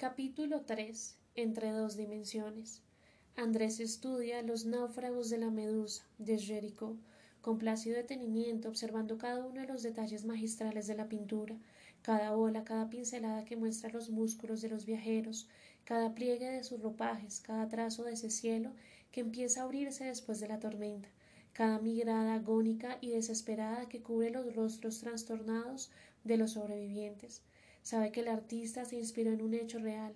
Capítulo 0.00 0.62
3. 0.62 1.14
Entre 1.34 1.72
dos 1.72 1.94
dimensiones. 1.94 2.80
Andrés 3.36 3.80
estudia 3.80 4.40
los 4.40 4.64
náufragos 4.64 5.28
de 5.28 5.36
la 5.36 5.50
Medusa, 5.50 6.06
de 6.16 6.38
Jericó, 6.38 6.96
con 7.42 7.58
plácido 7.58 7.96
detenimiento, 7.96 8.70
observando 8.70 9.18
cada 9.18 9.44
uno 9.44 9.60
de 9.60 9.66
los 9.66 9.82
detalles 9.82 10.24
magistrales 10.24 10.86
de 10.86 10.94
la 10.94 11.10
pintura, 11.10 11.54
cada 12.00 12.34
ola, 12.34 12.64
cada 12.64 12.88
pincelada 12.88 13.44
que 13.44 13.58
muestra 13.58 13.90
los 13.90 14.08
músculos 14.08 14.62
de 14.62 14.70
los 14.70 14.86
viajeros, 14.86 15.50
cada 15.84 16.14
pliegue 16.14 16.50
de 16.50 16.64
sus 16.64 16.80
ropajes, 16.80 17.42
cada 17.42 17.68
trazo 17.68 18.02
de 18.04 18.14
ese 18.14 18.30
cielo 18.30 18.72
que 19.12 19.20
empieza 19.20 19.60
a 19.60 19.64
abrirse 19.64 20.04
después 20.04 20.40
de 20.40 20.48
la 20.48 20.60
tormenta, 20.60 21.10
cada 21.52 21.78
mirada 21.78 22.36
agónica 22.36 22.96
y 23.02 23.10
desesperada 23.10 23.86
que 23.90 24.00
cubre 24.00 24.30
los 24.30 24.54
rostros 24.54 25.00
trastornados 25.00 25.90
de 26.24 26.38
los 26.38 26.52
sobrevivientes. 26.52 27.42
Sabe 27.82 28.12
que 28.12 28.20
el 28.20 28.28
artista 28.28 28.84
se 28.84 28.96
inspiró 28.96 29.32
en 29.32 29.42
un 29.42 29.54
hecho 29.54 29.78
real. 29.78 30.14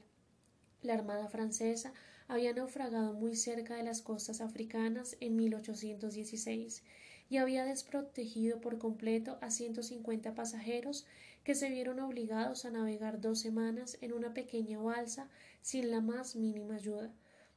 La 0.82 0.94
Armada 0.94 1.28
francesa 1.28 1.92
había 2.28 2.52
naufragado 2.52 3.12
muy 3.12 3.36
cerca 3.36 3.76
de 3.76 3.82
las 3.82 4.02
costas 4.02 4.40
africanas 4.40 5.16
en 5.20 5.36
1816 5.36 6.82
y 7.30 7.38
había 7.38 7.64
desprotegido 7.64 8.60
por 8.60 8.78
completo 8.78 9.38
a 9.40 9.50
150 9.50 10.34
pasajeros 10.34 11.06
que 11.42 11.54
se 11.54 11.68
vieron 11.68 12.00
obligados 12.00 12.64
a 12.64 12.70
navegar 12.70 13.20
dos 13.20 13.40
semanas 13.40 13.98
en 14.00 14.12
una 14.12 14.34
pequeña 14.34 14.78
balsa 14.78 15.28
sin 15.62 15.90
la 15.90 16.00
más 16.00 16.36
mínima 16.36 16.76
ayuda. 16.76 17.12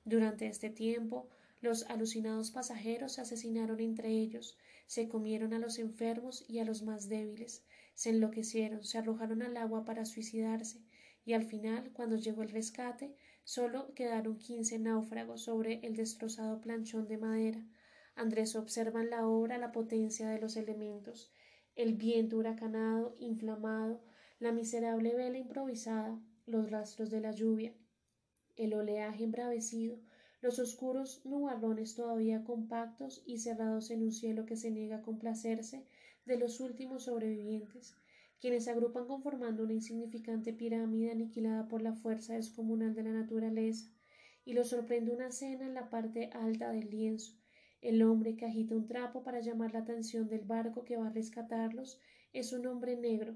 Durante 0.05 0.48
este 0.48 0.70
tiempo, 0.70 1.27
los 1.62 1.84
alucinados 1.84 2.52
pasajeros 2.52 3.13
se 3.13 3.21
asesinaron 3.21 3.80
entre 3.80 4.10
ellos, 4.10 4.58
se 4.85 5.10
comieron 5.10 5.54
a 5.54 5.60
los 5.60 5.80
enfermos 5.80 6.46
y 6.48 6.60
a 6.60 6.66
los 6.66 6.84
más 6.84 7.10
débiles, 7.10 7.63
se 7.98 8.12
enloquecieron, 8.12 8.84
se 8.84 9.00
arrojaron 9.00 9.42
al 9.42 9.58
agua 9.58 9.84
para 9.84 10.05
suicidarse, 10.05 10.84
y 11.26 11.34
al 11.34 11.46
final, 11.46 11.92
cuando 11.94 12.16
llegó 12.16 12.44
el 12.44 12.50
rescate, 12.50 13.16
solo 13.44 13.92
quedaron 13.96 14.38
quince 14.38 14.78
náufragos 14.78 15.41
sobre 15.41 15.80
el 15.82 15.96
destrozado 15.96 16.62
planchón 16.62 17.08
de 17.08 17.18
madera. 17.18 17.66
Andrés 18.13 18.55
observa 18.55 19.02
en 19.02 19.10
la 19.10 19.27
obra 19.27 19.58
la 19.58 19.71
potencia 19.71 20.30
de 20.30 20.40
los 20.40 20.58
elementos, 20.58 21.34
el 21.76 21.96
viento 21.96 22.38
huracanado, 22.38 23.16
inflamado, 23.18 24.04
la 24.38 24.52
miserable 24.52 25.16
vela 25.16 25.40
improvisada, 25.40 26.21
los 26.46 26.70
rastros 26.70 27.10
de 27.10 27.21
la 27.21 27.32
lluvia, 27.32 27.74
el 28.58 28.76
oleaje 28.76 29.24
embravecido, 29.24 29.98
los 30.41 30.60
oscuros 30.60 31.26
nubarrones 31.26 31.96
todavía 31.96 32.43
compactos 32.43 33.24
y 33.26 33.40
cerrados 33.40 33.90
en 33.90 34.04
un 34.04 34.12
cielo 34.12 34.46
que 34.46 34.55
se 34.55 34.70
niega 34.70 34.98
a 34.98 35.02
complacerse 35.02 35.84
de 36.28 36.38
los 36.38 36.60
últimos 36.60 37.06
sobrevivientes, 37.06 37.96
quienes 38.40 38.68
agrupan 38.68 39.08
conformando 39.08 39.64
una 39.64 39.74
insignificante 39.74 40.54
pirámide 40.54 41.12
aniquilada 41.12 41.68
por 41.68 41.82
la 41.82 41.94
fuerza 41.94 42.36
descomunal 42.36 42.94
de 42.94 43.04
la 43.04 43.12
naturaleza, 43.12 43.90
y 44.46 44.54
lo 44.54 44.64
sorprende 44.64 45.12
una 45.12 45.32
cena 45.32 45.66
en 45.66 45.74
la 45.74 45.90
parte 45.90 46.30
alta 46.34 46.72
del 46.72 46.90
lienzo, 46.90 47.34
el 47.82 48.02
hombre 48.02 48.36
que 48.36 48.46
agita 48.46 48.76
un 48.76 48.88
trapo 48.88 49.24
para 49.24 49.40
llamar 49.40 49.74
la 49.74 49.80
atención 49.80 50.28
del 50.28 50.46
barco 50.46 50.84
que 50.84 50.98
va 50.98 51.08
a 51.08 51.12
rescatarlos 51.12 52.00
es 52.34 52.54
un 52.54 52.66
hombre 52.68 52.96
negro, 52.96 53.36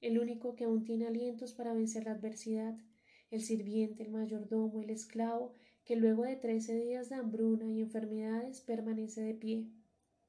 el 0.00 0.18
único 0.18 0.54
que 0.54 0.64
aún 0.64 0.84
tiene 0.84 1.06
alientos 1.06 1.52
para 1.52 1.74
vencer 1.74 2.04
la 2.04 2.12
adversidad, 2.12 2.76
el 3.30 3.40
sirviente, 3.40 4.02
el 4.02 4.10
mayordomo, 4.10 4.82
el 4.82 4.90
esclavo, 4.90 5.54
que 5.84 5.96
luego 5.96 6.24
de 6.24 6.36
trece 6.36 6.74
días 6.74 7.08
de 7.08 7.16
hambruna 7.16 7.66
y 7.66 7.80
enfermedades 7.80 8.60
permanece 8.60 9.20
de 9.22 9.34
pie, 9.34 9.68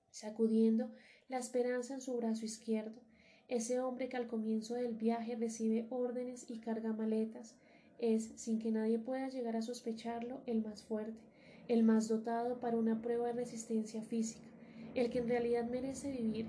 sacudiendo 0.10 0.92
la 1.30 1.38
esperanza 1.38 1.94
en 1.94 2.02
su 2.02 2.16
brazo 2.16 2.46
izquierdo, 2.46 3.02
ese 3.48 3.80
hombre 3.80 4.10
que 4.10 4.18
al 4.18 4.28
comienzo 4.28 4.76
del 4.76 4.94
viaje 4.94 5.36
recibe 5.36 5.88
órdenes 5.90 6.50
y 6.50 6.60
carga 6.60 6.94
maletas, 6.94 7.56
es, 8.00 8.32
sin 8.36 8.60
que 8.60 8.72
nadie 8.72 9.00
pueda 9.00 9.30
llegar 9.30 9.56
a 9.56 9.62
sospecharlo, 9.62 10.42
el 10.46 10.62
más 10.62 10.84
fuerte, 10.84 11.20
el 11.68 11.84
más 11.84 12.08
dotado 12.08 12.60
para 12.60 12.78
una 12.78 13.02
prueba 13.02 13.28
de 13.28 13.34
resistencia 13.34 14.02
física, 14.02 14.48
el 14.96 15.10
que 15.10 15.20
en 15.20 15.28
realidad 15.28 15.70
merece 15.70 16.12
vivir. 16.12 16.48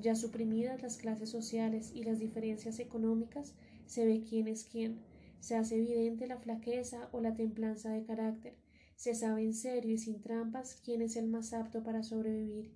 Ya 0.00 0.14
suprimidas 0.14 0.82
las 0.82 0.96
clases 0.96 1.30
sociales 1.30 1.92
y 1.94 2.04
las 2.04 2.18
diferencias 2.18 2.78
económicas, 2.78 3.54
se 3.86 4.06
ve 4.06 4.22
quién 4.28 4.48
es 4.48 4.64
quién, 4.64 4.98
se 5.40 5.56
hace 5.56 5.76
evidente 5.76 6.26
la 6.26 6.38
flaqueza 6.38 7.08
o 7.12 7.20
la 7.20 7.34
templanza 7.34 7.90
de 7.90 8.04
carácter, 8.04 8.54
se 8.96 9.14
sabe 9.14 9.42
en 9.42 9.54
serio 9.54 9.92
y 9.92 9.98
sin 9.98 10.20
trampas 10.20 10.80
quién 10.84 11.00
es 11.00 11.16
el 11.16 11.26
más 11.26 11.52
apto 11.52 11.82
para 11.82 12.02
sobrevivir, 12.02 12.70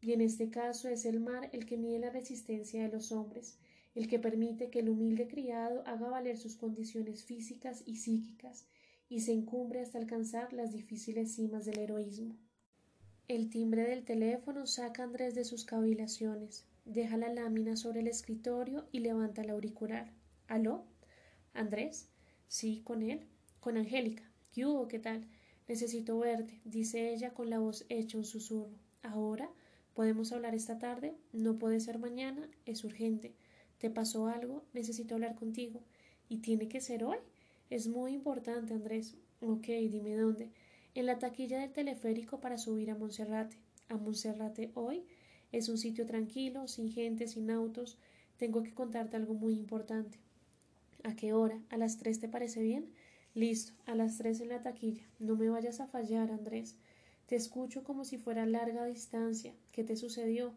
y 0.00 0.12
en 0.12 0.20
este 0.20 0.50
caso 0.50 0.88
es 0.88 1.04
el 1.04 1.20
mar 1.20 1.50
el 1.52 1.66
que 1.66 1.76
mide 1.76 1.98
la 1.98 2.10
resistencia 2.10 2.82
de 2.82 2.88
los 2.88 3.12
hombres, 3.12 3.58
el 3.94 4.08
que 4.08 4.18
permite 4.18 4.70
que 4.70 4.80
el 4.80 4.88
humilde 4.88 5.26
criado 5.26 5.82
haga 5.86 6.08
valer 6.08 6.38
sus 6.38 6.56
condiciones 6.56 7.24
físicas 7.24 7.82
y 7.84 7.96
psíquicas, 7.96 8.66
y 9.08 9.20
se 9.20 9.32
encumbre 9.32 9.80
hasta 9.80 9.98
alcanzar 9.98 10.52
las 10.52 10.72
difíciles 10.72 11.34
cimas 11.34 11.64
del 11.64 11.78
heroísmo. 11.78 12.36
El 13.26 13.50
timbre 13.50 13.82
del 13.88 14.04
teléfono 14.04 14.66
saca 14.66 15.02
a 15.02 15.06
Andrés 15.06 15.34
de 15.34 15.44
sus 15.44 15.64
cavilaciones, 15.64 16.64
deja 16.84 17.16
la 17.16 17.32
lámina 17.32 17.76
sobre 17.76 18.00
el 18.00 18.08
escritorio 18.08 18.86
y 18.92 19.00
levanta 19.00 19.42
el 19.42 19.50
auricular. 19.50 20.12
¿Aló? 20.46 20.84
¿Andrés? 21.52 22.08
Sí, 22.48 22.80
con 22.84 23.02
él. 23.02 23.26
Con 23.60 23.76
Angélica. 23.76 24.22
¿Qué 24.52 24.64
hubo? 24.64 24.88
¿Qué 24.88 24.98
tal? 24.98 25.26
Necesito 25.68 26.18
verte, 26.18 26.60
dice 26.64 27.12
ella 27.12 27.34
con 27.34 27.50
la 27.50 27.58
voz 27.58 27.84
hecha 27.90 28.16
un 28.16 28.24
susurro. 28.24 28.78
¿Ahora? 29.02 29.50
¿Podemos 29.98 30.30
hablar 30.30 30.54
esta 30.54 30.78
tarde? 30.78 31.16
No 31.32 31.58
puede 31.58 31.80
ser 31.80 31.98
mañana, 31.98 32.48
es 32.66 32.84
urgente. 32.84 33.34
¿Te 33.78 33.90
pasó 33.90 34.28
algo? 34.28 34.62
Necesito 34.72 35.16
hablar 35.16 35.34
contigo. 35.34 35.82
¿Y 36.28 36.36
tiene 36.36 36.68
que 36.68 36.80
ser 36.80 37.02
hoy? 37.02 37.16
Es 37.68 37.88
muy 37.88 38.12
importante, 38.12 38.74
Andrés. 38.74 39.16
Ok, 39.40 39.66
dime 39.66 40.14
dónde. 40.14 40.52
En 40.94 41.06
la 41.06 41.18
taquilla 41.18 41.58
del 41.58 41.72
teleférico 41.72 42.38
para 42.38 42.58
subir 42.58 42.92
a 42.92 42.94
Monserrate. 42.94 43.56
¿A 43.88 43.96
Monserrate 43.96 44.70
hoy? 44.74 45.02
Es 45.50 45.68
un 45.68 45.78
sitio 45.78 46.06
tranquilo, 46.06 46.68
sin 46.68 46.92
gente, 46.92 47.26
sin 47.26 47.50
autos. 47.50 47.98
Tengo 48.36 48.62
que 48.62 48.74
contarte 48.74 49.16
algo 49.16 49.34
muy 49.34 49.54
importante. 49.54 50.20
¿A 51.02 51.16
qué 51.16 51.32
hora? 51.32 51.60
¿A 51.70 51.76
las 51.76 51.98
tres 51.98 52.20
te 52.20 52.28
parece 52.28 52.62
bien? 52.62 52.88
Listo, 53.34 53.72
a 53.84 53.96
las 53.96 54.16
tres 54.16 54.40
en 54.40 54.50
la 54.50 54.62
taquilla. 54.62 55.02
No 55.18 55.34
me 55.34 55.48
vayas 55.48 55.80
a 55.80 55.88
fallar, 55.88 56.30
Andrés. 56.30 56.76
Te 57.28 57.36
escucho 57.36 57.84
como 57.84 58.06
si 58.06 58.16
fuera 58.16 58.46
larga 58.46 58.86
distancia. 58.86 59.54
¿Qué 59.70 59.84
te 59.84 59.96
sucedió? 59.96 60.54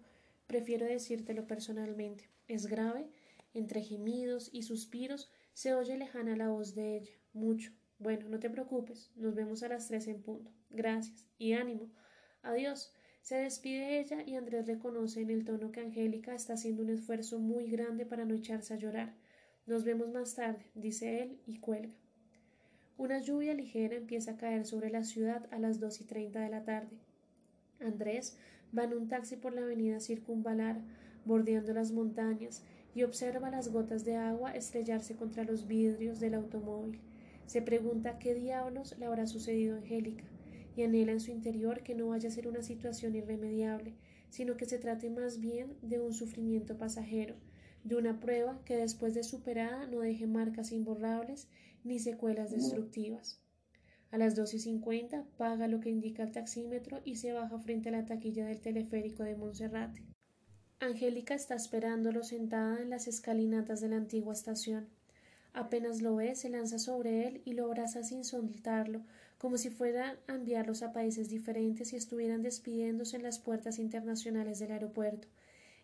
Prefiero 0.48 0.86
decírtelo 0.86 1.46
personalmente. 1.46 2.30
¿Es 2.48 2.66
grave? 2.66 3.09
Entre 3.54 3.82
gemidos 3.82 4.50
y 4.54 4.64
suspiros 4.64 5.30
se 5.54 5.74
oye 5.74 5.98
lejana 5.98 6.38
la 6.38 6.48
voz 6.48 6.74
de 6.74 6.96
ella. 6.96 7.12
Mucho. 7.34 7.74
Bueno, 8.00 8.30
no 8.30 8.40
te 8.40 8.50
preocupes. 8.50 9.12
Nos 9.18 9.36
vemos 9.36 9.64
a 9.64 9.68
las 9.68 9.90
tres 9.90 10.08
en 10.08 10.22
punto. 10.22 10.50
Gracias. 10.70 11.28
Y 11.38 11.52
ánimo. 11.52 11.92
Adiós. 12.42 12.94
Se 13.22 13.36
despide 13.36 14.00
ella 14.00 14.24
y 14.26 14.36
Andrés 14.36 14.66
reconoce 14.66 15.20
en 15.20 15.30
el 15.30 15.44
tono 15.44 15.74
que 15.74 15.82
Angélica 15.82 16.34
está 16.34 16.53
haciendo 16.53 16.84
un 16.84 16.90
esfuerzo 16.90 17.38
muy 17.38 17.70
grande 17.70 18.06
para 18.06 18.24
no 18.24 18.34
echarse 18.34 18.74
a 18.74 18.78
llorar. 18.78 19.14
Nos 19.66 19.84
vemos 19.84 20.09
más 20.09 20.36
tarde, 20.36 20.72
dice 20.74 21.22
él 21.22 21.42
y 21.46 21.59
cuelga. 21.59 21.94
Una 23.02 23.18
lluvia 23.18 23.56
ligera 23.56 23.96
empieza 23.96 24.34
a 24.34 24.38
caer 24.38 24.64
sobre 24.64 24.92
la 24.92 25.04
ciudad 25.04 25.48
a 25.50 25.58
las 25.58 25.80
dos 25.80 26.00
y 26.02 26.04
treinta 26.04 26.42
de 26.42 26.52
la 26.52 26.66
tarde. 26.66 27.00
Andrés 27.80 28.38
va 28.78 28.84
en 28.84 28.94
un 28.94 29.08
taxi 29.08 29.38
por 29.38 29.56
la 29.56 29.64
avenida 29.64 30.00
Circunvalar, 30.00 30.84
bordeando 31.26 31.74
las 31.74 31.92
montañas, 31.92 32.64
y 32.94 33.02
observa 33.02 33.50
las 33.50 33.70
gotas 33.70 34.06
de 34.06 34.18
agua 34.18 34.52
estrellarse 34.52 35.16
contra 35.16 35.44
los 35.44 35.66
vidrios 35.66 36.20
del 36.20 36.36
automóvil. 36.36 37.00
Se 37.48 37.64
pregunta 37.64 38.20
qué 38.20 38.36
diablos 38.36 38.96
le 39.00 39.08
habrá 39.08 39.26
sucedido 39.26 39.74
a 39.74 39.80
Angélica, 39.80 40.26
y 40.76 40.84
anhela 40.84 41.12
en 41.12 41.22
su 41.22 41.32
interior 41.32 41.82
que 41.82 41.96
no 41.96 42.10
vaya 42.10 42.30
a 42.30 42.32
ser 42.32 42.48
una 42.48 42.62
situación 42.62 43.16
irremediable, 43.16 43.96
sino 44.30 44.58
que 44.58 44.68
se 44.68 44.78
trate 44.78 45.10
más 45.10 45.40
bien 45.40 45.76
de 45.82 46.00
un 46.00 46.14
sufrimiento 46.14 46.78
pasajero, 46.78 47.34
de 47.84 47.96
una 47.96 48.20
prueba 48.20 48.62
que 48.64 48.78
después 48.78 49.16
de 49.16 49.24
superada 49.24 49.88
no 49.88 50.02
deje 50.02 50.28
marcas 50.28 50.72
imborrables 50.72 51.48
ni 51.84 52.00
secuelas 52.00 52.52
destructivas. 52.52 53.40
A 54.11 54.17
las 54.17 54.35
dos 54.35 54.53
y 54.53 54.59
cincuenta 54.59 55.26
paga 55.38 55.67
lo 55.67 55.79
que 55.79 55.90
indica 55.90 56.23
el 56.23 56.32
taxímetro 56.32 57.02
y 57.06 57.16
se 57.16 57.32
baja 57.32 57.58
frente 57.59 57.90
a 57.90 57.94
la 57.94 58.06
taquilla 58.06 58.46
del 58.46 58.59
teleférico 58.59 59.23
de 59.23 59.38
Monserrate. 59.38 60.03
Angélica 60.79 61.34
está 61.34 61.56
esperándolo 61.56 62.23
sentada 62.23 62.82
en 62.82 62.90
las 62.90 63.08
escalinatas 63.08 63.82
de 63.82 63.90
la 63.90 63.97
antigua 63.97 64.34
estación. 64.34 64.90
Apenas 65.53 66.02
lo 66.02 66.16
ve, 66.16 66.35
se 66.35 66.50
lanza 66.50 66.79
sobre 66.79 67.28
él 67.28 67.41
y 67.46 67.53
lo 67.53 67.66
abraza 67.66 68.03
sin 68.03 68.23
soltarlo, 68.23 69.03
como 69.38 69.58
si 69.58 69.70
fuera 69.70 70.17
a 70.28 70.35
enviarlos 70.35 70.82
a 70.82 70.91
países 70.91 71.29
diferentes 71.29 71.94
y 71.94 71.97
estuvieran 71.97 72.41
despidiéndose 72.41 73.17
en 73.17 73.23
las 73.23 73.40
puertas 73.40 73.79
internacionales 73.79 74.59
del 74.59 74.72
aeropuerto. 74.72 75.28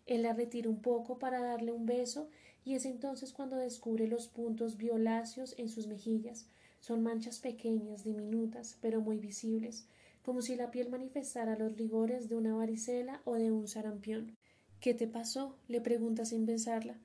Él 0.06 0.22
la 0.22 0.32
retira 0.32 0.70
un 0.70 0.80
poco 0.80 1.18
para 1.18 1.40
darle 1.40 1.72
un 1.72 1.84
beso 1.84 2.30
y 2.64 2.74
es 2.74 2.84
entonces 2.84 3.32
cuando 3.32 3.56
descubre 3.56 4.06
los 4.06 4.28
puntos 4.28 4.76
violáceos 4.76 5.54
en 5.58 5.68
sus 5.68 5.86
mejillas. 5.86 6.46
Son 6.80 7.02
manchas 7.02 7.38
pequeñas, 7.38 8.04
diminutas, 8.04 8.76
pero 8.80 9.00
muy 9.00 9.18
visibles, 9.18 9.86
como 10.22 10.42
si 10.42 10.56
la 10.56 10.70
piel 10.70 10.90
manifestara 10.90 11.58
los 11.58 11.76
rigores 11.76 12.28
de 12.28 12.36
una 12.36 12.54
varicela 12.54 13.20
o 13.24 13.34
de 13.34 13.50
un 13.50 13.66
sarampión. 13.66 14.36
¿Qué 14.80 14.94
te 14.94 15.08
pasó? 15.08 15.56
le 15.66 15.80
pregunta 15.80 16.24
sin 16.24 16.46
pensarla. 16.46 16.98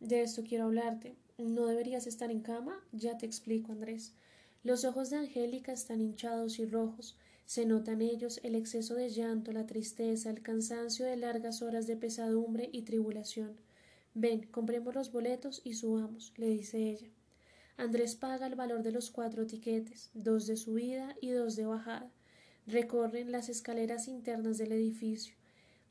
De 0.00 0.22
esto 0.22 0.42
quiero 0.42 0.64
hablarte. 0.64 1.16
¿No 1.38 1.66
deberías 1.66 2.06
estar 2.06 2.30
en 2.30 2.40
cama? 2.40 2.84
Ya 2.92 3.16
te 3.16 3.26
explico, 3.26 3.72
Andrés. 3.72 4.12
Los 4.62 4.84
ojos 4.84 5.10
de 5.10 5.16
Angélica 5.16 5.72
están 5.72 6.00
hinchados 6.00 6.58
y 6.58 6.66
rojos. 6.66 7.16
Se 7.46 7.66
nota 7.66 7.92
en 7.92 8.02
ellos 8.02 8.40
el 8.42 8.54
exceso 8.54 8.94
de 8.94 9.10
llanto, 9.10 9.52
la 9.52 9.66
tristeza, 9.66 10.30
el 10.30 10.42
cansancio 10.42 11.06
de 11.06 11.16
largas 11.16 11.62
horas 11.62 11.86
de 11.86 11.96
pesadumbre 11.96 12.68
y 12.72 12.82
tribulación. 12.82 13.56
Ven, 14.14 14.46
compremos 14.46 14.94
los 14.94 15.10
boletos 15.10 15.60
y 15.64 15.74
subamos, 15.74 16.32
le 16.36 16.46
dice 16.46 16.78
ella. 16.78 17.08
Andrés 17.76 18.14
paga 18.14 18.46
el 18.46 18.54
valor 18.54 18.84
de 18.84 18.92
los 18.92 19.10
cuatro 19.10 19.44
tiquetes, 19.46 20.10
dos 20.14 20.46
de 20.46 20.56
subida 20.56 21.16
y 21.20 21.30
dos 21.30 21.56
de 21.56 21.66
bajada. 21.66 22.08
Recorren 22.68 23.32
las 23.32 23.48
escaleras 23.48 24.06
internas 24.06 24.56
del 24.56 24.70
edificio. 24.70 25.34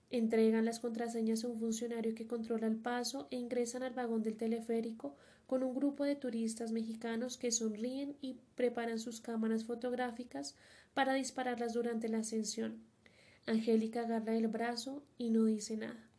Entregan 0.09 0.63
las 0.63 0.79
contraseñas 0.79 1.43
a 1.43 1.49
un 1.49 1.59
funcionario 1.59 2.15
que 2.15 2.25
controla 2.25 2.67
el 2.67 2.77
paso 2.77 3.27
e 3.29 3.35
ingresan 3.35 3.83
al 3.83 3.93
vagón 3.93 4.23
del 4.23 4.37
teleférico 4.37 5.17
con 5.45 5.61
un 5.61 5.75
grupo 5.75 6.05
de 6.05 6.15
turistas 6.15 6.71
mexicanos 6.71 7.37
que 7.37 7.51
sonríen 7.51 8.15
y 8.21 8.37
preparan 8.55 8.99
sus 8.99 9.19
cámaras 9.19 9.65
fotográficas 9.65 10.55
para 10.93 11.13
dispararlas 11.13 11.73
durante 11.73 12.07
la 12.07 12.19
ascensión. 12.19 12.81
Angélica 13.45 14.01
agarra 14.01 14.37
el 14.37 14.47
brazo 14.47 15.03
y 15.17 15.29
no 15.29 15.43
dice 15.43 15.75
nada. 15.75 16.12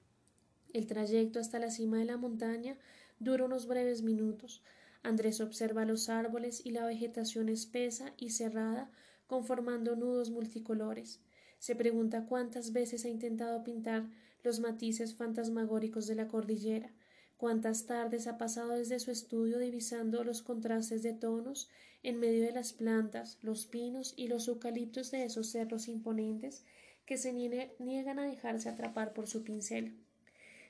El 0.74 0.88
trayecto 0.88 1.38
hasta 1.38 1.60
la 1.60 1.70
cima 1.70 1.98
de 1.98 2.04
la 2.04 2.16
montaña 2.16 2.76
dura 3.20 3.44
unos 3.44 3.68
breves 3.68 4.02
minutos. 4.02 4.60
Andrés 5.04 5.40
observa 5.40 5.84
los 5.84 6.08
árboles 6.08 6.66
y 6.66 6.72
la 6.72 6.84
vegetación 6.84 7.48
espesa 7.48 8.12
y 8.18 8.30
cerrada 8.30 8.90
conformando 9.28 9.94
nudos 9.94 10.30
multicolores. 10.30 11.20
Se 11.60 11.76
pregunta 11.76 12.26
cuántas 12.26 12.72
veces 12.72 13.04
ha 13.04 13.08
intentado 13.08 13.62
pintar 13.62 14.10
los 14.42 14.58
matices 14.58 15.14
fantasmagóricos 15.14 16.08
de 16.08 16.16
la 16.16 16.26
cordillera, 16.26 16.92
cuántas 17.36 17.86
tardes 17.86 18.26
ha 18.26 18.36
pasado 18.36 18.70
desde 18.70 18.98
su 18.98 19.12
estudio 19.12 19.60
divisando 19.60 20.24
los 20.24 20.42
contrastes 20.42 21.04
de 21.04 21.12
tonos 21.12 21.70
en 22.02 22.18
medio 22.18 22.42
de 22.42 22.52
las 22.52 22.72
plantas, 22.72 23.38
los 23.42 23.66
pinos 23.66 24.12
y 24.16 24.26
los 24.26 24.48
eucaliptos 24.48 25.12
de 25.12 25.24
esos 25.24 25.46
cerros 25.52 25.86
imponentes 25.86 26.64
que 27.06 27.16
se 27.16 27.32
niegan 27.32 28.18
a 28.18 28.24
dejarse 28.24 28.68
atrapar 28.68 29.14
por 29.14 29.28
su 29.28 29.44
pincel. 29.44 30.03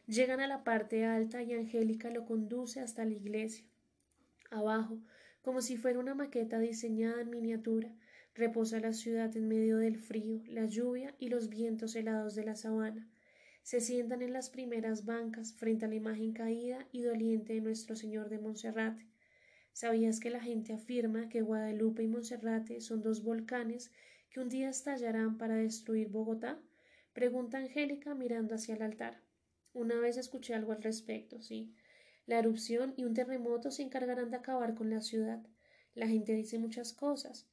Llegan 0.07 0.41
a 0.41 0.47
la 0.47 0.65
parte 0.65 1.07
alta 1.07 1.43
y 1.43 1.55
Angélica 1.55 2.11
lo 2.11 2.27
conduce 2.27 2.81
hasta 2.81 3.07
la 3.07 3.15
iglesia. 3.15 3.65
Abajo, 4.51 4.99
como 5.41 5.63
si 5.63 5.79
fuera 5.79 5.99
una 5.99 6.15
maqueta 6.15 6.59
diseñada 6.59 7.23
en 7.23 7.31
miniatura, 7.31 7.91
reposa 8.35 8.81
la 8.81 8.93
ciudad 8.93 9.35
en 9.35 9.49
medio 9.49 9.79
del 9.79 9.97
frío, 9.97 10.43
la 10.47 10.67
lluvia 10.67 11.15
y 11.19 11.29
los 11.29 11.49
vientos 11.49 11.97
helados 11.97 12.35
de 12.35 12.45
la 12.45 12.55
sabana. 12.55 13.09
Se 13.63 13.81
sientan 13.81 14.21
en 14.21 14.35
las 14.35 14.51
primeras 14.51 15.07
bancas 15.07 15.55
frente 15.55 15.87
a 15.87 15.89
la 15.89 15.95
imagen 15.95 16.35
caída 16.35 16.87
y 16.93 17.01
doliente 17.01 17.55
de 17.55 17.63
nuestro 17.63 17.97
Señor 17.97 18.29
de 18.29 18.39
Monserrate. 18.39 19.07
¿Sabías 19.73 20.21
que 20.21 20.29
la 20.29 20.41
gente 20.41 20.75
afirma 20.75 21.31
que 21.31 21.41
Guadalupe 21.41 22.03
y 22.03 22.09
Monserrate 22.09 22.83
son 22.83 23.01
dos 23.01 23.25
volcanes 23.25 23.91
que 24.29 24.41
un 24.41 24.51
día 24.51 24.69
estallarán 24.69 25.39
para 25.39 25.57
destruir 25.57 26.11
Bogotá? 26.11 26.61
Pregunta 27.15 27.57
Angélica 27.57 28.15
mirando 28.15 28.55
hacia 28.55 28.75
el 28.75 28.83
altar. 28.83 29.24
Una 29.75 29.99
vez 29.99 30.17
escuché 30.17 30.55
algo 30.55 30.73
al 30.73 30.83
respecto, 30.83 31.41
sí. 31.43 31.75
La 32.27 32.39
erupción 32.39 32.95
y 32.97 33.05
un 33.05 33.13
terremoto 33.13 33.71
se 33.71 33.83
encargarán 33.83 34.31
de 34.31 34.37
acabar 34.37 34.75
con 34.75 34.89
la 34.89 35.03
ciudad. 35.03 35.45
La 35.95 36.07
gente 36.09 36.33
dice 36.33 36.59
muchas 36.59 36.93
cosas. 36.93 37.49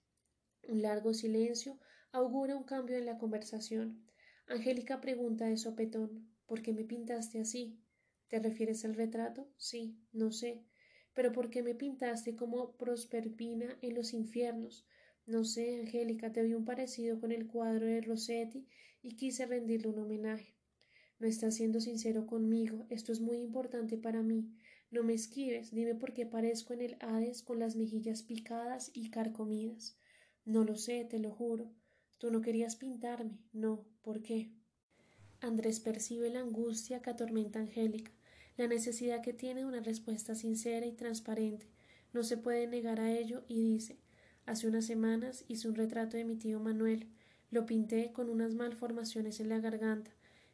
Un 0.68 0.84
largo 0.84 1.14
silencio 1.14 1.80
augura 2.12 2.56
un 2.56 2.64
cambio 2.64 2.96
en 2.96 3.08
la 3.08 3.18
conversación. 3.18 4.06
Angélica 4.48 5.02
pregunta 5.02 5.46
de 5.46 5.58
sopetón 5.58 6.30
¿Por 6.46 6.62
qué 6.62 6.74
me 6.74 6.84
pintaste 6.84 7.40
así? 7.40 7.80
¿Te 8.28 8.40
refieres 8.40 8.86
al 8.86 8.94
retrato? 8.94 9.48
Sí, 9.58 9.98
no 10.12 10.32
sé. 10.32 10.64
Pero 11.16 11.32
¿por 11.32 11.50
qué 11.50 11.64
me 11.64 11.74
pintaste 11.74 12.36
como 12.36 12.78
Prosperpina 12.78 13.78
en 13.82 13.96
los 13.96 14.14
infiernos? 14.14 14.86
No 15.26 15.44
sé, 15.44 15.80
Angélica, 15.80 16.32
te 16.32 16.44
vi 16.44 16.54
un 16.54 16.66
parecido 16.66 17.20
con 17.20 17.32
el 17.32 17.48
cuadro 17.48 17.88
de 17.88 18.02
Rossetti 18.02 18.68
y 19.02 19.16
quise 19.16 19.48
rendirle 19.48 19.88
un 19.88 20.00
homenaje. 20.00 20.54
No 21.22 21.28
estás 21.28 21.54
siendo 21.54 21.80
sincero 21.80 22.26
conmigo. 22.26 22.88
Esto 22.90 23.12
es 23.12 23.20
muy 23.20 23.38
importante 23.38 23.96
para 23.96 24.24
mí. 24.24 24.50
No 24.90 25.04
me 25.04 25.14
esquives. 25.14 25.70
Dime 25.70 25.94
por 25.94 26.14
qué 26.14 26.26
parezco 26.26 26.74
en 26.74 26.82
el 26.82 26.98
Hades 27.00 27.44
con 27.44 27.60
las 27.60 27.76
mejillas 27.76 28.24
picadas 28.24 28.90
y 28.96 29.12
carcomidas. 29.12 29.96
No 30.46 30.64
lo 30.64 30.76
sé, 30.76 31.06
te 31.06 31.20
lo 31.20 31.30
juro. 31.30 31.70
Tú 32.18 32.32
no 32.32 32.42
querías 32.42 32.76
pintarme. 32.76 33.38
No. 33.54 33.86
¿Por 34.02 34.24
qué? 34.24 34.50
Andrés 35.42 35.80
percibe 35.80 36.32
la 36.32 36.40
angustia 36.40 37.04
que 37.04 37.12
atormenta 37.12 37.60
Angélica, 37.60 38.12
la 38.58 38.66
necesidad 38.66 39.22
que 39.22 39.34
tiene 39.34 39.60
de 39.60 39.68
una 39.68 39.82
respuesta 39.82 40.34
sincera 40.34 40.88
y 40.88 40.94
transparente. 40.94 41.68
No 42.14 42.24
se 42.24 42.38
puede 42.38 42.66
negar 42.66 43.00
a 43.00 43.16
ello 43.16 43.44
y 43.48 43.62
dice 43.62 44.00
Hace 44.48 44.68
unas 44.68 44.86
semanas 44.88 45.46
hice 45.48 45.70
un 45.70 45.76
retrato 45.76 46.18
de 46.18 46.26
mi 46.26 46.36
tío 46.36 46.60
Manuel. 46.60 47.06
Lo 47.52 47.68
pinté 47.68 48.12
con 48.12 48.28
unas 48.28 48.56
malformaciones 48.56 49.40
en 49.40 49.50
la 49.50 49.60
garganta. 49.60 50.10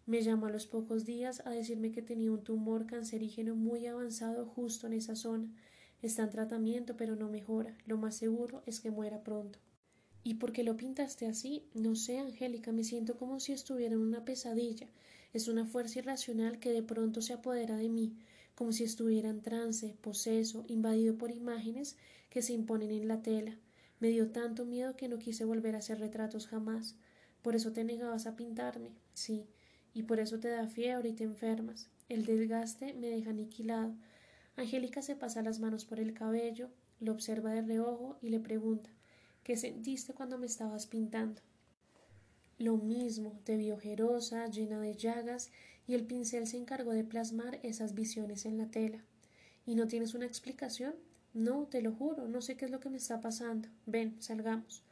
Me 0.08 0.22
llamó 0.22 0.46
a 0.46 0.52
los 0.52 0.68
pocos 0.68 1.04
días 1.04 1.42
a 1.46 1.50
decirme 1.50 1.92
que 1.92 2.02
tenía 2.02 2.32
un 2.32 2.42
tumor 2.42 2.86
cancerígeno 2.86 3.58
muy 3.58 3.88
avanzado 3.88 4.46
justo 4.46 4.88
en 4.88 4.94
esa 4.94 5.18
zona. 5.18 5.54
Está 6.02 6.24
en 6.24 6.30
tratamiento, 6.30 6.96
pero 6.96 7.18
no 7.18 7.28
mejora. 7.28 7.78
Lo 7.86 7.98
más 7.98 8.16
seguro 8.16 8.64
es 8.66 8.80
que 8.80 8.90
muera 8.90 9.22
pronto. 9.22 9.60
¿Y 10.24 10.36
por 10.36 10.54
qué 10.54 10.64
lo 10.64 10.78
pintaste 10.78 11.26
así? 11.28 11.68
No 11.74 11.98
sé, 11.98 12.20
Angélica, 12.20 12.72
me 12.72 12.86
siento 12.86 13.18
como 13.18 13.42
si 13.42 13.52
estuviera 13.52 13.96
en 13.96 14.00
una 14.00 14.24
pesadilla. 14.24 14.88
Es 15.34 15.50
una 15.50 15.66
fuerza 15.66 16.00
irracional 16.00 16.58
que 16.58 16.72
de 16.72 16.84
pronto 16.84 17.22
se 17.22 17.34
apodera 17.34 17.76
de 17.76 17.90
mí, 17.90 18.16
como 18.56 18.72
si 18.72 18.86
estuviera 18.86 19.30
en 19.30 19.42
trance, 19.42 19.98
poseso, 20.00 20.64
invadido 20.70 21.18
por 21.18 21.32
imágenes 21.32 21.98
que 22.30 22.42
se 22.42 22.54
imponen 22.54 22.92
en 22.92 23.10
la 23.10 23.22
tela. 23.22 23.58
Me 24.00 24.08
dio 24.08 24.32
tanto 24.32 24.64
miedo 24.64 24.96
que 24.96 25.10
no 25.10 25.20
quise 25.20 25.44
volver 25.44 25.76
a 25.76 25.80
hacer 25.80 26.00
retratos 26.00 26.48
jamás. 26.48 26.96
Por 27.42 27.58
eso 27.58 27.74
te 27.74 27.84
negabas 27.84 28.26
a 28.26 28.38
pintarme. 28.38 28.92
Sí, 29.14 29.46
y 29.98 30.04
por 30.04 30.20
eso 30.20 30.40
te 30.40 30.50
da 30.50 30.68
fiebre 30.68 31.10
y 31.10 31.14
te 31.14 31.24
enfermas. 31.24 31.90
El 32.08 32.24
desgaste 32.24 32.94
me 32.94 33.08
deja 33.08 33.32
aniquilado. 33.32 33.96
Angélica 34.56 35.02
se 35.02 35.16
pasa 35.16 35.42
las 35.42 35.60
manos 35.60 35.86
por 35.86 36.00
el 36.00 36.14
cabello, 36.14 36.70
lo 37.00 37.12
observa 37.12 37.52
de 37.52 37.64
reojo 37.64 38.18
y 38.22 38.30
le 38.30 38.40
pregunta 38.40 38.90
¿Qué 39.44 39.58
sentiste 39.58 40.14
cuando 40.14 40.38
me 40.38 40.46
estabas 40.46 40.86
pintando? 40.86 41.42
Lo 42.60 42.78
mismo, 42.78 43.40
te 43.44 43.56
vi 43.56 43.72
ojerosa, 43.72 44.46
llena 44.48 44.80
de 44.80 44.94
llagas, 44.94 45.52
y 45.88 45.96
el 45.96 46.06
pincel 46.06 46.46
se 46.46 46.58
encargó 46.58 46.92
de 46.92 47.04
plasmar 47.04 47.60
esas 47.64 47.94
visiones 47.96 48.46
en 48.46 48.58
la 48.58 48.70
tela. 48.70 49.00
¿Y 49.66 49.76
no 49.76 49.88
tienes 49.88 50.14
una 50.14 50.26
explicación? 50.26 50.94
No, 51.34 51.66
te 51.66 51.82
lo 51.82 51.94
juro, 51.94 52.28
no 52.28 52.42
sé 52.42 52.56
qué 52.56 52.66
es 52.66 52.72
lo 52.72 52.80
que 52.80 52.90
me 52.90 52.98
está 52.98 53.22
pasando. 53.22 53.70
Ven, 53.86 54.16
salgamos. 54.22 54.84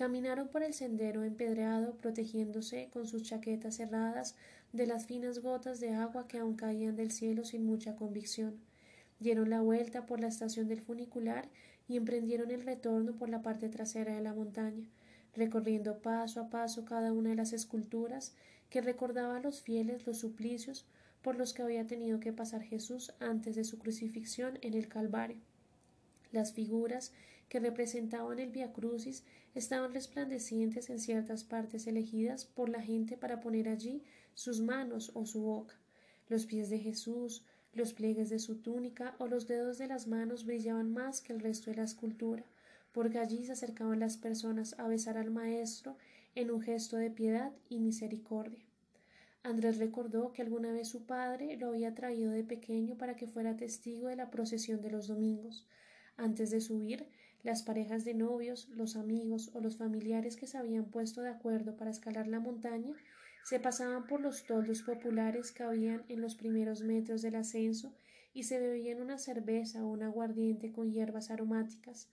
Caminaron 0.00 0.48
por 0.48 0.62
el 0.62 0.72
sendero 0.72 1.24
empedrado, 1.24 1.92
protegiéndose 1.98 2.88
con 2.90 3.06
sus 3.06 3.22
chaquetas 3.22 3.76
cerradas 3.76 4.34
de 4.72 4.86
las 4.86 5.04
finas 5.04 5.40
gotas 5.40 5.78
de 5.78 5.90
agua 5.90 6.26
que 6.26 6.38
aún 6.38 6.56
caían 6.56 6.96
del 6.96 7.10
cielo 7.10 7.44
sin 7.44 7.66
mucha 7.66 7.96
convicción. 7.96 8.58
Dieron 9.18 9.50
la 9.50 9.60
vuelta 9.60 10.06
por 10.06 10.18
la 10.18 10.28
estación 10.28 10.68
del 10.68 10.80
funicular 10.80 11.50
y 11.86 11.98
emprendieron 11.98 12.50
el 12.50 12.62
retorno 12.62 13.12
por 13.12 13.28
la 13.28 13.42
parte 13.42 13.68
trasera 13.68 14.14
de 14.14 14.22
la 14.22 14.32
montaña, 14.32 14.88
recorriendo 15.34 15.98
paso 15.98 16.40
a 16.40 16.48
paso 16.48 16.86
cada 16.86 17.12
una 17.12 17.28
de 17.28 17.36
las 17.36 17.52
esculturas 17.52 18.32
que 18.70 18.80
recordaba 18.80 19.36
a 19.36 19.40
los 19.40 19.60
fieles 19.60 20.06
los 20.06 20.16
suplicios 20.16 20.86
por 21.20 21.36
los 21.36 21.52
que 21.52 21.60
había 21.60 21.86
tenido 21.86 22.20
que 22.20 22.32
pasar 22.32 22.62
Jesús 22.62 23.12
antes 23.20 23.54
de 23.54 23.64
su 23.64 23.78
crucifixión 23.78 24.58
en 24.62 24.72
el 24.72 24.88
Calvario. 24.88 25.42
Las 26.32 26.54
figuras 26.54 27.12
que 27.50 27.60
representaban 27.60 28.38
el 28.38 28.50
Via 28.50 28.72
Crucis 28.72 29.24
estaban 29.56 29.92
resplandecientes 29.92 30.88
en 30.88 31.00
ciertas 31.00 31.42
partes 31.42 31.88
elegidas 31.88 32.44
por 32.44 32.68
la 32.68 32.80
gente 32.80 33.16
para 33.16 33.40
poner 33.40 33.68
allí 33.68 34.04
sus 34.34 34.60
manos 34.60 35.10
o 35.14 35.26
su 35.26 35.42
boca. 35.42 35.74
Los 36.28 36.46
pies 36.46 36.70
de 36.70 36.78
Jesús, 36.78 37.44
los 37.74 37.92
pliegues 37.92 38.30
de 38.30 38.38
su 38.38 38.58
túnica 38.58 39.16
o 39.18 39.26
los 39.26 39.48
dedos 39.48 39.78
de 39.78 39.88
las 39.88 40.06
manos 40.06 40.46
brillaban 40.46 40.92
más 40.92 41.20
que 41.20 41.32
el 41.32 41.40
resto 41.40 41.70
de 41.70 41.78
la 41.78 41.82
escultura, 41.82 42.44
porque 42.92 43.18
allí 43.18 43.44
se 43.44 43.52
acercaban 43.52 43.98
las 43.98 44.16
personas 44.16 44.78
a 44.78 44.86
besar 44.86 45.18
al 45.18 45.32
Maestro 45.32 45.96
en 46.36 46.52
un 46.52 46.60
gesto 46.60 46.98
de 46.98 47.10
piedad 47.10 47.52
y 47.68 47.80
misericordia. 47.80 48.64
Andrés 49.42 49.78
recordó 49.78 50.32
que 50.32 50.42
alguna 50.42 50.70
vez 50.70 50.86
su 50.86 51.04
padre 51.04 51.56
lo 51.56 51.70
había 51.70 51.96
traído 51.96 52.30
de 52.30 52.44
pequeño 52.44 52.96
para 52.96 53.16
que 53.16 53.26
fuera 53.26 53.56
testigo 53.56 54.06
de 54.06 54.14
la 54.14 54.30
procesión 54.30 54.80
de 54.82 54.90
los 54.90 55.08
domingos. 55.08 55.66
Antes 56.16 56.50
de 56.50 56.60
subir, 56.60 57.08
las 57.42 57.62
parejas 57.62 58.04
de 58.04 58.14
novios, 58.14 58.68
los 58.70 58.96
amigos 58.96 59.50
o 59.54 59.60
los 59.60 59.76
familiares 59.76 60.36
que 60.36 60.46
se 60.46 60.58
habían 60.58 60.84
puesto 60.86 61.22
de 61.22 61.30
acuerdo 61.30 61.76
para 61.76 61.90
escalar 61.90 62.26
la 62.26 62.40
montaña 62.40 62.94
se 63.44 63.58
pasaban 63.58 64.06
por 64.06 64.20
los 64.20 64.44
toldos 64.44 64.82
populares 64.82 65.50
que 65.52 65.62
habían 65.62 66.04
en 66.08 66.20
los 66.20 66.34
primeros 66.34 66.82
metros 66.82 67.22
del 67.22 67.36
ascenso 67.36 67.94
y 68.32 68.44
se 68.44 68.60
bebían 68.60 69.00
una 69.00 69.18
cerveza 69.18 69.84
o 69.84 69.88
un 69.88 70.02
aguardiente 70.02 70.72
con 70.72 70.92
hierbas 70.92 71.30
aromáticas, 71.30 72.08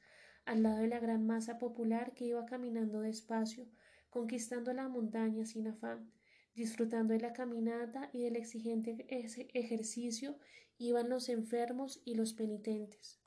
al 0.45 0.63
lado 0.63 0.79
de 0.79 0.87
la 0.87 0.99
gran 0.99 1.27
masa 1.27 1.59
popular 1.59 2.13
que 2.13 2.25
iba 2.25 2.45
caminando 2.45 3.01
despacio, 3.01 3.67
conquistando 4.09 4.73
la 4.73 4.87
montaña 4.87 5.45
sin 5.45 5.67
afán, 5.67 6.09
disfrutando 6.55 7.13
de 7.13 7.19
la 7.19 7.33
caminata 7.33 8.09
y 8.13 8.23
del 8.23 8.35
exigente 8.35 9.05
ejercicio 9.53 10.37
iban 10.79 11.09
los 11.09 11.29
enfermos 11.29 12.01
y 12.05 12.15
los 12.15 12.33
penitentes, 12.33 13.19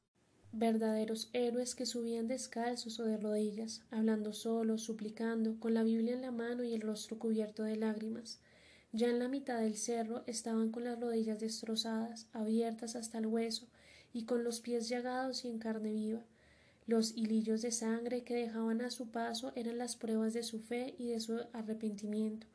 verdaderos 0.53 1.31
héroes 1.33 1.75
que 1.75 1.87
subían 1.87 2.27
descalzos 2.27 2.99
o 2.99 3.05
de 3.05 3.17
rodillas, 3.17 3.83
hablando 3.91 4.33
solos, 4.33 4.83
suplicando, 4.83 5.59
con 5.61 5.75
la 5.75 5.85
Biblia 5.85 6.15
en 6.15 6.23
la 6.23 6.33
mano 6.33 6.65
y 6.65 6.75
el 6.75 6.81
rostro 6.81 7.19
cubierto 7.19 7.63
de 7.63 7.77
lágrimas. 7.77 8.41
Ya 8.93 9.09
en 9.09 9.21
la 9.21 9.29
mitad 9.29 9.61
del 9.61 9.77
cerro 9.77 10.25
estaban 10.27 10.73
con 10.73 10.85
las 10.85 10.99
rodillas 10.99 11.39
destrozadas, 11.39 12.27
abiertas 12.33 12.97
hasta 12.97 13.19
el 13.19 13.27
hueso, 13.27 13.69
y 14.13 14.25
con 14.25 14.43
los 14.43 14.61
pies 14.61 14.89
llagados 14.89 15.45
y 15.45 15.49
en 15.49 15.59
carne 15.59 15.93
viva. 15.93 16.25
Los 16.87 17.17
hilillos 17.17 17.63
de 17.63 17.71
sangre 17.71 18.25
que 18.25 18.35
dejaban 18.35 18.81
a 18.81 18.91
su 18.91 19.11
paso 19.11 19.53
eran 19.55 19.79
las 19.79 19.95
pruebas 19.95 20.35
de 20.35 20.43
su 20.43 20.59
fe 20.59 20.97
y 20.99 21.07
de 21.07 21.21
su 21.21 21.41
arrepentimiento. 21.53 22.49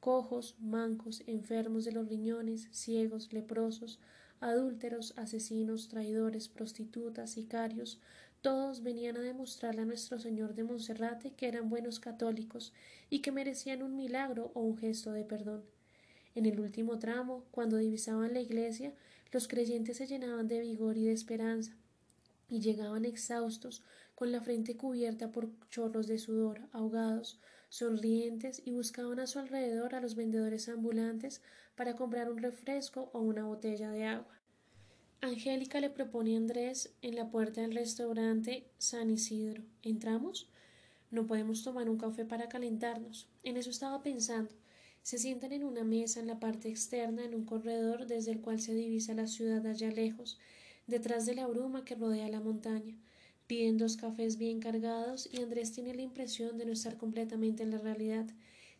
Cojos, 0.00 0.56
mancos, 0.60 1.22
enfermos 1.26 1.86
de 1.86 1.92
los 1.92 2.06
riñones, 2.06 2.68
ciegos, 2.70 3.32
leprosos, 3.32 3.98
adúlteros, 4.40 5.14
asesinos, 5.16 5.88
traidores, 5.88 6.48
prostitutas, 6.48 7.30
sicarios, 7.30 8.00
todos 8.40 8.82
venían 8.82 9.16
a 9.16 9.20
demostrarle 9.20 9.82
a 9.82 9.84
nuestro 9.84 10.18
Señor 10.18 10.54
de 10.54 10.64
Monserrate 10.64 11.32
que 11.32 11.48
eran 11.48 11.68
buenos 11.68 11.98
católicos 11.98 12.72
y 13.10 13.20
que 13.20 13.32
merecían 13.32 13.82
un 13.82 13.96
milagro 13.96 14.52
o 14.54 14.60
un 14.60 14.76
gesto 14.76 15.12
de 15.12 15.24
perdón. 15.24 15.64
En 16.34 16.46
el 16.46 16.60
último 16.60 16.98
tramo, 16.98 17.44
cuando 17.50 17.78
divisaban 17.78 18.32
la 18.32 18.40
iglesia, 18.40 18.92
los 19.32 19.48
creyentes 19.48 19.96
se 19.96 20.06
llenaban 20.06 20.46
de 20.46 20.60
vigor 20.60 20.96
y 20.96 21.06
de 21.06 21.12
esperanza, 21.12 21.76
y 22.48 22.60
llegaban 22.60 23.04
exhaustos, 23.04 23.82
con 24.14 24.32
la 24.32 24.40
frente 24.40 24.76
cubierta 24.76 25.30
por 25.30 25.50
chorros 25.68 26.06
de 26.06 26.18
sudor, 26.18 26.60
ahogados, 26.72 27.38
sonrientes, 27.68 28.62
y 28.64 28.72
buscaban 28.72 29.20
a 29.20 29.26
su 29.26 29.38
alrededor 29.38 29.94
a 29.94 30.00
los 30.00 30.14
vendedores 30.14 30.68
ambulantes 30.68 31.42
para 31.76 31.96
comprar 31.96 32.30
un 32.30 32.38
refresco 32.38 33.10
o 33.12 33.20
una 33.20 33.44
botella 33.44 33.90
de 33.90 34.04
agua. 34.04 34.38
Angélica 35.20 35.80
le 35.80 35.90
propone 35.90 36.34
a 36.34 36.38
Andrés 36.38 36.94
en 37.02 37.16
la 37.16 37.28
puerta 37.28 37.60
del 37.60 37.74
restaurante 37.74 38.70
San 38.78 39.10
Isidro. 39.10 39.64
¿Entramos? 39.82 40.48
No 41.10 41.26
podemos 41.26 41.64
tomar 41.64 41.88
un 41.88 41.98
café 41.98 42.24
para 42.24 42.48
calentarnos. 42.48 43.28
En 43.42 43.56
eso 43.56 43.70
estaba 43.70 44.02
pensando. 44.02 44.52
Se 45.02 45.18
sientan 45.18 45.52
en 45.52 45.64
una 45.64 45.84
mesa 45.84 46.20
en 46.20 46.26
la 46.26 46.38
parte 46.38 46.68
externa 46.68 47.24
en 47.24 47.34
un 47.34 47.44
corredor 47.44 48.06
desde 48.06 48.30
el 48.30 48.40
cual 48.40 48.60
se 48.60 48.74
divisa 48.74 49.14
la 49.14 49.26
ciudad 49.26 49.66
allá 49.66 49.90
lejos, 49.90 50.38
detrás 50.86 51.26
de 51.26 51.34
la 51.34 51.46
bruma 51.46 51.84
que 51.84 51.94
rodea 51.94 52.28
la 52.28 52.40
montaña. 52.40 52.94
Piden 53.48 53.78
dos 53.78 53.96
cafés 53.96 54.36
bien 54.36 54.60
cargados 54.60 55.26
y 55.32 55.40
Andrés 55.40 55.72
tiene 55.72 55.94
la 55.94 56.02
impresión 56.02 56.58
de 56.58 56.66
no 56.66 56.72
estar 56.72 56.98
completamente 56.98 57.62
en 57.62 57.70
la 57.70 57.78
realidad, 57.78 58.26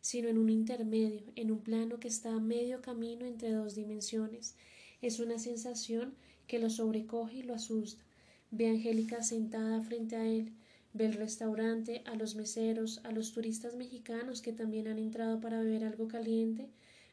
sino 0.03 0.29
en 0.29 0.37
un 0.37 0.51
intermedio, 0.51 1.23
en 1.37 1.51
un 1.51 1.61
plano 1.61 1.99
que 1.99 2.09
está 2.09 2.35
a 2.35 2.39
medio 2.39 2.83
camino 2.83 3.25
entre 3.25 3.51
dos 3.51 3.75
dimensiones. 3.75 4.57
Es 5.01 5.21
una 5.21 5.39
sensación 5.39 6.13
que 6.47 6.59
lo 6.59 6.69
sobrecoge 6.69 7.39
y 7.39 7.43
lo 7.45 7.55
asusta. 7.55 8.05
Ve 8.51 8.69
a 8.69 8.73
Angélica 8.73 9.23
sentada 9.23 9.83
frente 9.83 10.17
a 10.17 10.27
él, 10.27 10.53
ve 10.93 11.07
el 11.07 11.15
restaurante, 11.15 12.03
a 12.05 12.15
los 12.15 12.35
meseros, 12.35 13.01
a 13.05 13.11
los 13.11 13.33
turistas 13.33 13.75
mexicanos 13.75 14.43
que 14.43 14.53
también 14.53 14.87
han 14.87 14.99
entrado 14.99 15.41
para 15.41 15.63
beber 15.63 15.85
algo 15.85 16.09
caliente, 16.09 16.69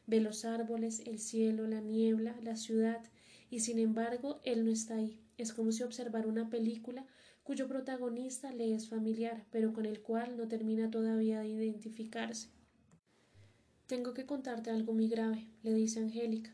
ve 0.06 0.20
los 0.20 0.44
árboles, 0.44 1.00
el 1.06 1.18
cielo, 1.18 1.66
la 1.66 1.80
niebla, 1.80 2.36
la 2.42 2.56
ciudad, 2.56 3.02
y 3.50 3.60
sin 3.60 3.78
embargo 3.78 4.40
él 4.44 4.66
no 4.66 4.70
está 4.70 4.96
ahí. 4.96 5.18
Es 5.38 5.52
como 5.52 5.72
si 5.72 5.82
observara 5.82 6.26
una 6.26 6.48
película 6.48 7.06
cuyo 7.42 7.68
protagonista 7.68 8.52
le 8.52 8.74
es 8.74 8.88
familiar, 8.88 9.44
pero 9.50 9.72
con 9.72 9.86
el 9.86 10.00
cual 10.00 10.36
no 10.36 10.48
termina 10.48 10.90
todavía 10.90 11.40
de 11.40 11.48
identificarse. 11.48 12.48
Tengo 13.86 14.14
que 14.14 14.26
contarte 14.26 14.70
algo 14.70 14.94
muy 14.94 15.08
grave, 15.08 15.46
le 15.62 15.72
dice 15.74 16.00
Angélica. 16.00 16.52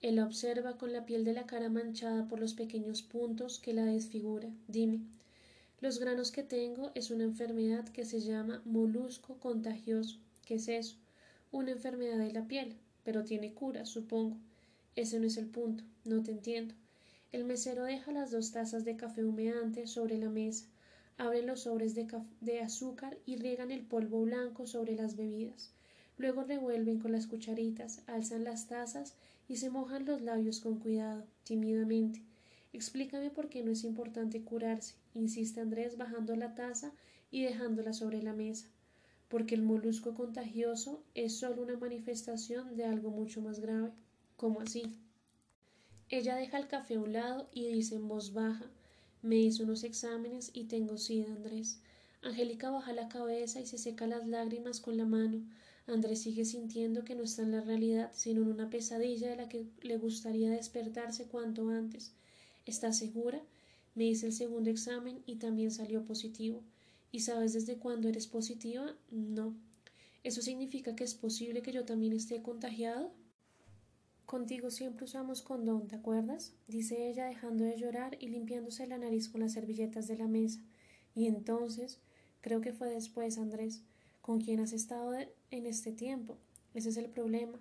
Él 0.00 0.16
la 0.16 0.24
observa 0.24 0.78
con 0.78 0.92
la 0.92 1.06
piel 1.06 1.24
de 1.24 1.32
la 1.32 1.46
cara 1.46 1.68
manchada 1.68 2.26
por 2.26 2.40
los 2.40 2.54
pequeños 2.54 3.02
puntos 3.02 3.60
que 3.60 3.72
la 3.72 3.84
desfigura. 3.84 4.48
Dime, 4.66 5.00
los 5.80 6.00
granos 6.00 6.32
que 6.32 6.42
tengo 6.42 6.90
es 6.94 7.10
una 7.10 7.24
enfermedad 7.24 7.88
que 7.88 8.04
se 8.04 8.20
llama 8.20 8.62
molusco 8.64 9.38
contagioso. 9.38 10.18
¿Qué 10.44 10.54
es 10.54 10.66
eso? 10.66 10.96
Una 11.52 11.70
enfermedad 11.70 12.18
de 12.18 12.32
la 12.32 12.48
piel, 12.48 12.76
pero 13.04 13.22
tiene 13.22 13.52
cura, 13.52 13.84
supongo. 13.84 14.36
Ese 14.96 15.20
no 15.20 15.26
es 15.26 15.36
el 15.36 15.46
punto. 15.46 15.84
No 16.04 16.22
te 16.22 16.32
entiendo. 16.32 16.74
El 17.32 17.44
mesero 17.44 17.84
deja 17.84 18.12
las 18.12 18.30
dos 18.30 18.52
tazas 18.52 18.84
de 18.84 18.96
café 18.96 19.24
humeante 19.24 19.86
sobre 19.86 20.18
la 20.18 20.28
mesa, 20.28 20.66
abre 21.16 21.40
los 21.40 21.60
sobres 21.60 21.94
de, 21.94 22.06
de 22.42 22.60
azúcar 22.60 23.16
y 23.24 23.36
riegan 23.36 23.70
el 23.70 23.86
polvo 23.86 24.20
blanco 24.20 24.66
sobre 24.66 24.94
las 24.94 25.16
bebidas. 25.16 25.72
Luego 26.18 26.44
revuelven 26.44 26.98
con 26.98 27.10
las 27.12 27.26
cucharitas, 27.26 28.02
alzan 28.06 28.44
las 28.44 28.66
tazas 28.66 29.14
y 29.48 29.56
se 29.56 29.70
mojan 29.70 30.04
los 30.04 30.20
labios 30.20 30.60
con 30.60 30.78
cuidado, 30.78 31.24
tímidamente. 31.44 32.22
Explícame 32.74 33.30
por 33.30 33.48
qué 33.48 33.62
no 33.62 33.72
es 33.72 33.84
importante 33.84 34.42
curarse, 34.42 34.94
insiste 35.14 35.62
Andrés 35.62 35.96
bajando 35.96 36.36
la 36.36 36.54
taza 36.54 36.92
y 37.30 37.42
dejándola 37.42 37.94
sobre 37.94 38.22
la 38.22 38.34
mesa. 38.34 38.68
Porque 39.28 39.54
el 39.54 39.62
molusco 39.62 40.12
contagioso 40.12 41.02
es 41.14 41.38
solo 41.38 41.62
una 41.62 41.78
manifestación 41.78 42.76
de 42.76 42.84
algo 42.84 43.10
mucho 43.10 43.40
más 43.40 43.58
grave. 43.58 43.90
¿Cómo 44.36 44.60
así? 44.60 44.82
Ella 46.12 46.36
deja 46.36 46.58
el 46.58 46.68
café 46.68 46.96
a 46.96 47.00
un 47.00 47.14
lado 47.14 47.48
y 47.54 47.68
dice 47.68 47.94
en 47.94 48.06
voz 48.06 48.34
baja 48.34 48.66
Me 49.22 49.38
hizo 49.38 49.62
unos 49.62 49.82
exámenes 49.82 50.50
y 50.52 50.64
tengo 50.64 50.98
sida, 50.98 51.32
Andrés. 51.32 51.80
Angélica 52.20 52.68
baja 52.68 52.92
la 52.92 53.08
cabeza 53.08 53.62
y 53.62 53.66
se 53.66 53.78
seca 53.78 54.06
las 54.06 54.26
lágrimas 54.26 54.78
con 54.78 54.98
la 54.98 55.06
mano. 55.06 55.42
Andrés 55.86 56.20
sigue 56.20 56.44
sintiendo 56.44 57.02
que 57.02 57.14
no 57.14 57.22
está 57.22 57.40
en 57.40 57.52
la 57.52 57.62
realidad, 57.62 58.10
sino 58.12 58.42
en 58.42 58.48
una 58.48 58.68
pesadilla 58.68 59.30
de 59.30 59.36
la 59.36 59.48
que 59.48 59.64
le 59.80 59.96
gustaría 59.96 60.50
despertarse 60.50 61.28
cuanto 61.28 61.70
antes. 61.70 62.12
¿Estás 62.66 62.98
segura? 62.98 63.40
Me 63.94 64.04
hice 64.04 64.26
el 64.26 64.34
segundo 64.34 64.68
examen 64.68 65.22
y 65.24 65.36
también 65.36 65.70
salió 65.70 66.04
positivo. 66.04 66.62
¿Y 67.10 67.20
sabes 67.20 67.54
desde 67.54 67.78
cuándo 67.78 68.10
eres 68.10 68.26
positiva? 68.26 68.94
No. 69.10 69.56
¿Eso 70.24 70.42
significa 70.42 70.94
que 70.94 71.04
es 71.04 71.14
posible 71.14 71.62
que 71.62 71.72
yo 71.72 71.86
también 71.86 72.12
esté 72.12 72.42
contagiado? 72.42 73.14
Contigo 74.32 74.70
siempre 74.70 75.04
usamos 75.04 75.42
condón, 75.42 75.88
¿te 75.88 75.96
acuerdas? 75.96 76.54
dice 76.66 77.06
ella 77.10 77.26
dejando 77.26 77.64
de 77.64 77.76
llorar 77.76 78.16
y 78.18 78.28
limpiándose 78.28 78.86
la 78.86 78.96
nariz 78.96 79.28
con 79.28 79.42
las 79.42 79.52
servilletas 79.52 80.08
de 80.08 80.16
la 80.16 80.26
mesa. 80.26 80.62
Y 81.14 81.26
entonces, 81.26 82.00
creo 82.40 82.62
que 82.62 82.72
fue 82.72 82.88
después, 82.88 83.36
Andrés, 83.36 83.82
¿Con 84.22 84.40
quién 84.40 84.60
has 84.60 84.72
estado 84.72 85.12
en 85.50 85.66
este 85.66 85.92
tiempo? 85.92 86.38
Ese 86.72 86.88
es 86.88 86.96
el 86.96 87.10
problema. 87.10 87.60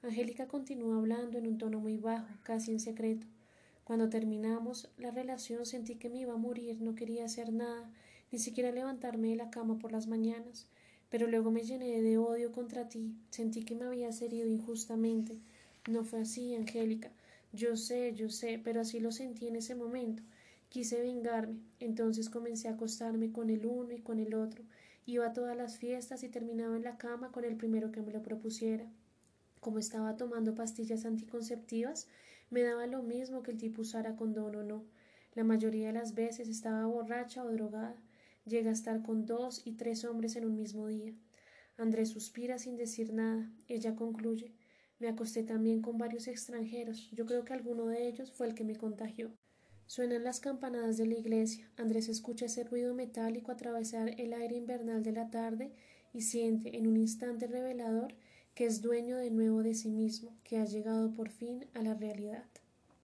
Angélica 0.00 0.48
continúa 0.48 0.96
hablando 0.96 1.36
en 1.36 1.46
un 1.46 1.58
tono 1.58 1.80
muy 1.80 1.98
bajo, 1.98 2.32
casi 2.44 2.70
en 2.70 2.80
secreto. 2.80 3.26
Cuando 3.84 4.08
terminamos 4.08 4.88
la 4.96 5.10
relación 5.10 5.66
sentí 5.66 5.96
que 5.96 6.08
me 6.08 6.20
iba 6.20 6.32
a 6.32 6.38
morir, 6.38 6.80
no 6.80 6.94
quería 6.94 7.26
hacer 7.26 7.52
nada, 7.52 7.92
ni 8.32 8.38
siquiera 8.38 8.72
levantarme 8.72 9.28
de 9.28 9.36
la 9.36 9.50
cama 9.50 9.78
por 9.78 9.92
las 9.92 10.06
mañanas. 10.06 10.66
Pero 11.10 11.26
luego 11.26 11.50
me 11.50 11.62
llené 11.62 12.00
de 12.00 12.16
odio 12.16 12.52
contra 12.52 12.88
ti, 12.88 13.14
sentí 13.28 13.64
que 13.64 13.74
me 13.74 13.84
habías 13.84 14.22
herido 14.22 14.48
injustamente. 14.48 15.42
No 15.88 16.04
fue 16.04 16.20
así, 16.20 16.54
Angélica. 16.54 17.10
Yo 17.52 17.76
sé, 17.76 18.14
yo 18.14 18.28
sé, 18.28 18.60
pero 18.62 18.80
así 18.80 19.00
lo 19.00 19.12
sentí 19.12 19.48
en 19.48 19.56
ese 19.56 19.74
momento. 19.74 20.22
Quise 20.68 21.00
vengarme, 21.00 21.60
entonces 21.80 22.28
comencé 22.28 22.68
a 22.68 22.72
acostarme 22.72 23.32
con 23.32 23.50
el 23.50 23.66
uno 23.66 23.92
y 23.92 24.00
con 24.00 24.18
el 24.18 24.34
otro, 24.34 24.64
Iba 25.08 25.26
a 25.26 25.32
todas 25.32 25.56
las 25.56 25.78
fiestas 25.78 26.24
y 26.24 26.28
terminaba 26.28 26.74
en 26.76 26.82
la 26.82 26.98
cama 26.98 27.30
con 27.30 27.44
el 27.44 27.56
primero 27.56 27.92
que 27.92 28.02
me 28.02 28.12
lo 28.12 28.22
propusiera. 28.22 28.84
Como 29.60 29.78
estaba 29.78 30.16
tomando 30.16 30.56
pastillas 30.56 31.04
anticonceptivas, 31.04 32.08
me 32.50 32.62
daba 32.62 32.88
lo 32.88 33.04
mismo 33.04 33.44
que 33.44 33.52
el 33.52 33.56
tipo 33.56 33.82
usara 33.82 34.16
condón 34.16 34.56
o 34.56 34.64
no. 34.64 34.82
La 35.36 35.44
mayoría 35.44 35.86
de 35.86 35.92
las 35.92 36.14
veces 36.14 36.48
estaba 36.48 36.86
borracha 36.86 37.44
o 37.44 37.52
drogada. 37.52 37.94
Llega 38.46 38.70
a 38.70 38.72
estar 38.72 39.00
con 39.02 39.26
dos 39.26 39.62
y 39.64 39.72
tres 39.72 40.04
hombres 40.04 40.34
en 40.34 40.44
un 40.44 40.56
mismo 40.56 40.88
día. 40.88 41.14
Andrés 41.76 42.08
suspira 42.08 42.58
sin 42.58 42.76
decir 42.76 43.12
nada. 43.12 43.48
Ella 43.68 43.94
concluye. 43.94 44.52
Me 44.98 45.08
acosté 45.08 45.42
también 45.42 45.82
con 45.82 45.98
varios 45.98 46.26
extranjeros. 46.26 47.10
Yo 47.12 47.26
creo 47.26 47.44
que 47.44 47.52
alguno 47.52 47.86
de 47.86 48.08
ellos 48.08 48.32
fue 48.32 48.46
el 48.46 48.54
que 48.54 48.64
me 48.64 48.76
contagió. 48.76 49.30
Suenan 49.86 50.24
las 50.24 50.40
campanadas 50.40 50.96
de 50.96 51.06
la 51.06 51.14
iglesia. 51.14 51.70
Andrés 51.76 52.08
escucha 52.08 52.46
ese 52.46 52.64
ruido 52.64 52.94
metálico 52.94 53.52
atravesar 53.52 54.18
el 54.18 54.32
aire 54.32 54.56
invernal 54.56 55.02
de 55.02 55.12
la 55.12 55.30
tarde 55.30 55.72
y 56.12 56.22
siente 56.22 56.76
en 56.76 56.86
un 56.86 56.96
instante 56.96 57.46
revelador 57.46 58.14
que 58.54 58.64
es 58.64 58.80
dueño 58.80 59.18
de 59.18 59.30
nuevo 59.30 59.62
de 59.62 59.74
sí 59.74 59.90
mismo, 59.90 60.34
que 60.42 60.56
ha 60.56 60.64
llegado 60.64 61.12
por 61.12 61.28
fin 61.28 61.66
a 61.74 61.82
la 61.82 61.92
realidad. 61.92 62.46